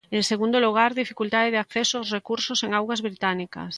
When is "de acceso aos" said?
1.53-2.11